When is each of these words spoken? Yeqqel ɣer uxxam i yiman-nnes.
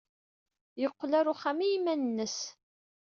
Yeqqel 0.81 1.11
ɣer 1.15 1.25
uxxam 1.33 1.59
i 1.61 1.67
yiman-nnes. 1.71 2.37